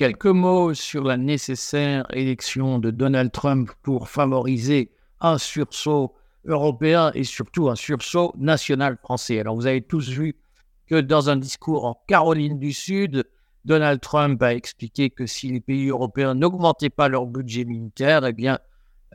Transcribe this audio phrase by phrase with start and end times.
[0.00, 6.14] quelques mots sur la nécessaire élection de Donald Trump pour favoriser un sursaut
[6.46, 9.40] européen et surtout un sursaut national français.
[9.40, 10.36] Alors vous avez tous vu
[10.86, 13.24] que dans un discours en Caroline du Sud,
[13.66, 18.32] Donald Trump a expliqué que si les pays européens n'augmentaient pas leur budget militaire, eh
[18.32, 18.58] bien,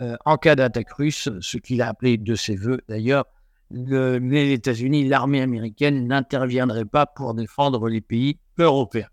[0.01, 3.25] euh, en cas d'attaque russe, ce qu'il a appelé de ses voeux d'ailleurs,
[3.71, 9.09] les États-Unis, l'armée américaine n'interviendrait pas pour défendre les pays européens.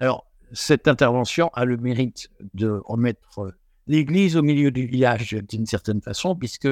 [0.00, 3.54] Alors, cette intervention a le mérite de remettre
[3.86, 6.68] l'église au milieu du village d'une certaine façon, puisque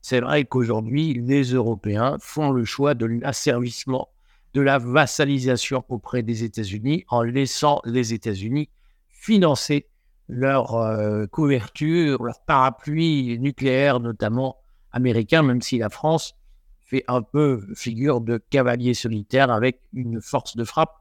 [0.00, 4.08] c'est vrai qu'aujourd'hui, les Européens font le choix de l'asservissement,
[4.54, 8.68] de la vassalisation auprès des États-Unis en laissant les États-Unis
[9.08, 9.86] financer
[10.28, 14.56] leur euh, couverture, leur parapluie nucléaire, notamment
[14.92, 16.34] américain, même si la France
[16.80, 20.94] fait un peu figure de cavalier solitaire avec une force de frappe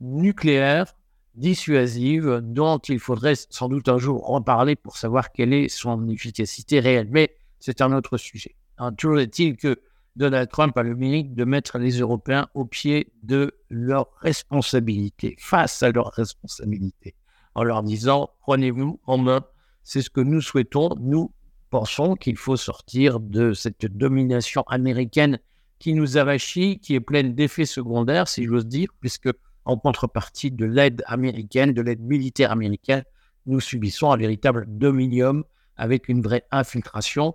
[0.00, 0.94] nucléaire
[1.38, 6.80] dissuasive dont il faudrait sans doute un jour reparler pour savoir quelle est son efficacité
[6.80, 7.08] réelle.
[7.10, 8.56] Mais c'est un autre sujet.
[8.96, 9.80] toujours est-il que
[10.16, 15.82] Donald Trump a le mérite de mettre les Européens au pied de leurs responsabilités, face
[15.82, 17.14] à leurs responsabilités,
[17.54, 19.44] en leur disant prenez-vous en main.
[19.84, 20.90] C'est ce que nous souhaitons.
[21.00, 21.32] Nous
[21.70, 25.38] pensons qu'il faut sortir de cette domination américaine
[25.78, 29.30] qui nous avachit, qui est pleine d'effets secondaires, si j'ose dire, puisque
[29.68, 33.04] en contrepartie de l'aide américaine, de l'aide militaire américaine,
[33.46, 35.44] nous subissons un véritable dominium
[35.76, 37.34] avec une vraie infiltration.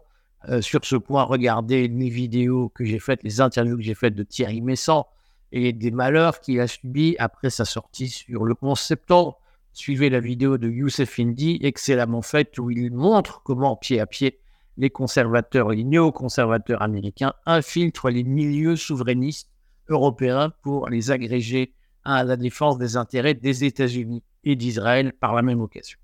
[0.49, 4.15] Euh, sur ce point, regardez les vidéos que j'ai faites, les interviews que j'ai faites
[4.15, 5.07] de Thierry Messant
[5.51, 9.39] et des malheurs qu'il a subis après sa sortie sur le 11 septembre.
[9.71, 14.39] Suivez la vidéo de Youssef Indy, excellemment faite, où il montre comment, pied à pied,
[14.77, 19.51] les conservateurs et les néoconservateurs américains infiltrent les milieux souverainistes
[19.87, 21.75] européens pour les agréger
[22.05, 25.97] à la défense des intérêts des États-Unis et d'Israël par la même occasion.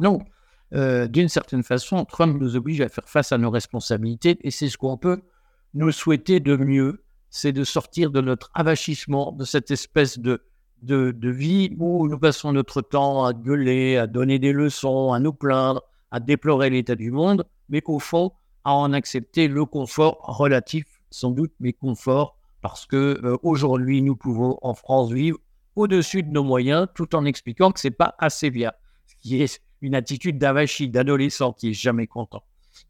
[0.00, 0.26] Donc,
[0.74, 4.68] euh, d'une certaine façon, Trump nous oblige à faire face à nos responsabilités et c'est
[4.68, 5.22] ce qu'on peut
[5.74, 10.42] nous souhaiter de mieux, c'est de sortir de notre avachissement, de cette espèce de,
[10.82, 15.20] de, de, vie où nous passons notre temps à gueuler, à donner des leçons, à
[15.20, 18.32] nous plaindre, à déplorer l'état du monde, mais qu'au fond,
[18.64, 24.16] à en accepter le confort relatif, sans doute, mais confort parce que euh, aujourd'hui, nous
[24.16, 25.38] pouvons en France vivre
[25.76, 28.72] au-dessus de nos moyens, tout en expliquant que c'est pas assez bien,
[29.06, 32.44] ce qui est une attitude d'avachi, d'adolescent qui est jamais content.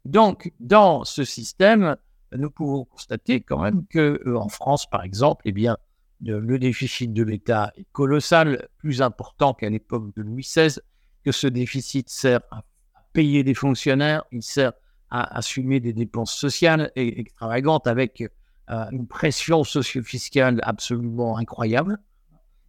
[0.05, 1.97] Donc, dans ce système,
[2.31, 5.77] nous pouvons constater quand même que euh, en France, par exemple, eh bien,
[6.21, 10.79] le déficit de l'État est colossal, plus important qu'à l'époque de Louis XVI,
[11.25, 12.63] que ce déficit sert à
[13.11, 14.71] payer des fonctionnaires, il sert
[15.09, 18.23] à assumer des dépenses sociales extravagantes avec
[18.67, 21.99] une pression socio-fiscale absolument incroyable.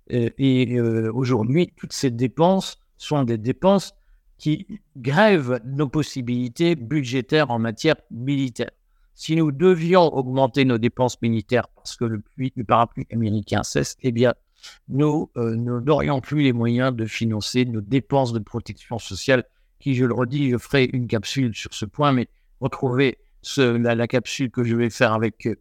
[0.08, 3.94] Et, euh, aujourd'hui, toutes ces dépenses sont des dépenses
[4.36, 4.66] qui
[4.96, 8.70] grèvent nos possibilités budgétaires en matière militaire.
[9.14, 12.22] Si nous devions augmenter nos dépenses militaires parce que le,
[12.64, 14.34] parapluie américain cesse, eh bien,
[14.88, 19.44] nous euh, n'aurions plus les moyens de financer nos dépenses de protection sociale,
[19.78, 22.28] qui, je le redis, je ferai une capsule sur ce point, mais
[22.60, 23.18] retrouvez
[23.56, 25.54] la, la, capsule que je vais faire avec euh,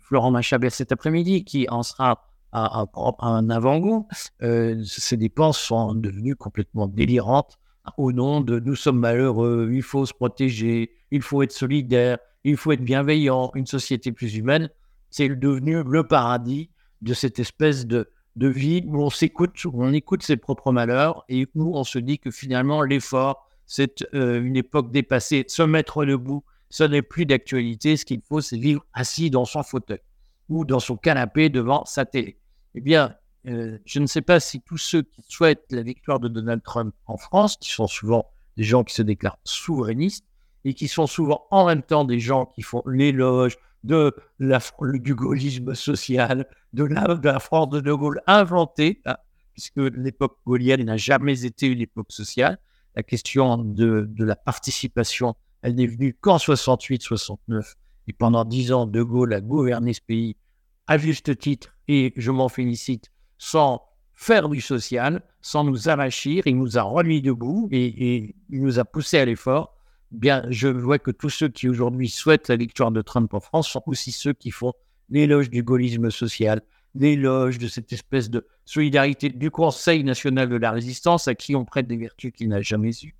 [0.00, 2.86] Florent Machabert cet après-midi, qui en sera à,
[3.20, 4.08] un avant-goût.
[4.42, 7.60] Euh, ces dépenses sont devenues complètement délirantes
[7.96, 12.56] au nom de nous sommes malheureux, il faut se protéger, il faut être solidaire, il
[12.56, 14.70] faut être bienveillant, une société plus humaine.
[15.10, 16.70] C'est devenu le paradis
[17.02, 21.24] de cette espèce de, de vie où on s'écoute, où on écoute ses propres malheurs
[21.28, 25.44] et où on se dit que finalement l'effort, c'est euh, une époque dépassée.
[25.48, 27.96] Se mettre debout, ce n'est plus d'actualité.
[27.96, 30.00] Ce qu'il faut, c'est vivre assis dans son fauteuil
[30.48, 32.38] ou dans son canapé devant sa télé.
[32.74, 33.14] Eh bien,
[33.46, 36.94] euh, je ne sais pas si tous ceux qui souhaitent la victoire de Donald Trump
[37.06, 40.24] en France, qui sont souvent des gens qui se déclarent souverainistes
[40.64, 44.60] et qui sont souvent en même temps des gens qui font l'éloge de la,
[44.94, 49.16] du gaullisme social, de la, France de De Gaulle inventée, hein,
[49.52, 52.58] puisque l'époque gaulienne n'a jamais été une époque sociale.
[52.94, 57.74] La question de la participation elle n'est venue qu'en 68-69.
[58.08, 60.36] Et pendant dix ans, De Gaulle a gouverné ce pays
[60.86, 66.42] à juste titre, et je m'en félicite, sans faire du social, sans nous arrachir.
[66.46, 69.76] Il nous a remis debout et, il nous a poussé à l'effort.
[70.10, 73.68] Bien, je vois que tous ceux qui aujourd'hui souhaitent la victoire de Trump en France
[73.68, 74.72] sont aussi ceux qui font
[75.08, 76.60] l'éloge du gaullisme social,
[76.94, 81.64] l'éloge de cette espèce de solidarité du Conseil national de la résistance à qui on
[81.64, 83.14] prête des vertus qu'il n'a jamais eues.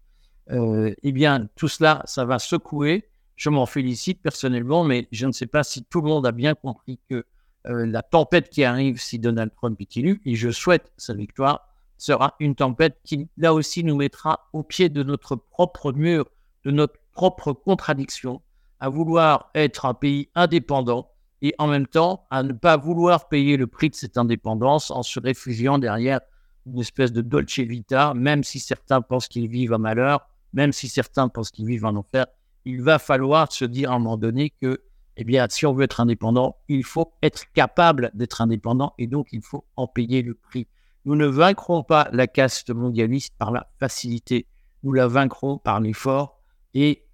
[0.51, 3.09] Euh, eh bien, tout cela, ça va secouer.
[3.37, 6.55] Je m'en félicite personnellement, mais je ne sais pas si tout le monde a bien
[6.55, 7.25] compris que
[7.67, 11.69] euh, la tempête qui arrive si Donald Trump est élu, et je souhaite sa victoire,
[11.99, 16.27] sera une tempête qui, là aussi, nous mettra au pied de notre propre mur,
[16.65, 18.41] de notre propre contradiction,
[18.81, 21.11] à vouloir être un pays indépendant
[21.43, 25.03] et en même temps à ne pas vouloir payer le prix de cette indépendance en
[25.03, 26.21] se réfugiant derrière
[26.67, 30.89] une espèce de dolce vita, même si certains pensent qu'ils vivent un malheur, même si
[30.89, 32.27] certains pensent qu'ils vivent un enfer,
[32.65, 34.83] il va falloir se dire à un moment donné que,
[35.17, 39.29] eh bien, si on veut être indépendant, il faut être capable d'être indépendant et donc
[39.33, 40.67] il faut en payer le prix.
[41.05, 44.47] Nous ne vaincrons pas la caste mondialiste par la facilité,
[44.83, 46.41] nous la vaincrons par l'effort
[46.75, 47.05] et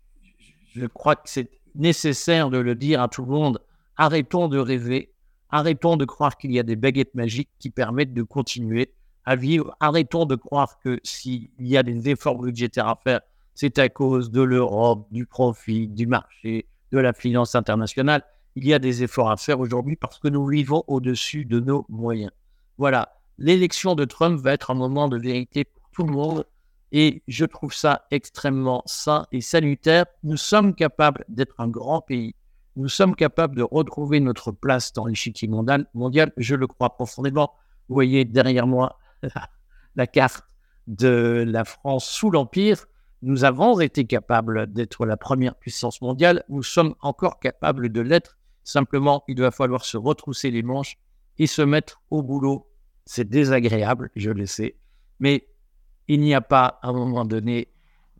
[0.74, 3.62] je crois que c'est nécessaire de le dire à tout le monde.
[3.96, 5.12] Arrêtons de rêver,
[5.50, 8.92] arrêtons de croire qu'il y a des baguettes magiques qui permettent de continuer
[9.26, 9.76] à vivre.
[9.80, 13.20] Arrêtons de croire que s'il y a des efforts budgétaires à faire,
[13.54, 18.22] c'est à cause de l'Europe, du profit, du marché, de la finance internationale.
[18.54, 21.84] Il y a des efforts à faire aujourd'hui parce que nous vivons au-dessus de nos
[21.88, 22.30] moyens.
[22.78, 26.46] Voilà, l'élection de Trump va être un moment de vérité pour tout le monde
[26.92, 30.06] et je trouve ça extrêmement sain et salutaire.
[30.22, 32.34] Nous sommes capables d'être un grand pays.
[32.76, 36.32] Nous sommes capables de retrouver notre place dans l'échiquier mondial, mondial.
[36.36, 37.54] Je le crois profondément.
[37.88, 38.98] Vous voyez derrière moi
[39.96, 40.44] la carte
[40.86, 42.86] de la France sous l'Empire.
[43.22, 46.44] Nous avons été capables d'être la première puissance mondiale.
[46.48, 48.36] Nous sommes encore capables de l'être.
[48.62, 50.96] Simplement, il va falloir se retrousser les manches
[51.38, 52.70] et se mettre au boulot.
[53.04, 54.76] C'est désagréable, je le sais.
[55.20, 55.48] Mais
[56.08, 57.68] il n'y a pas à un moment donné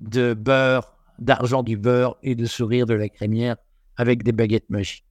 [0.01, 3.57] de beurre, d'argent du beurre et de sourire de la crémière
[3.97, 5.05] avec des baguettes magiques.